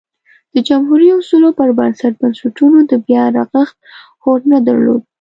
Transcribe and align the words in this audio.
د 0.53 0.55
جمهوري 0.67 1.07
اصولو 1.19 1.49
پر 1.59 1.69
بنسټ 1.77 2.13
بنسټونو 2.21 2.77
د 2.91 2.91
بیا 3.07 3.23
رغښت 3.37 3.77
هوډ 4.23 4.41
نه 4.51 4.59
درلود 4.67 5.01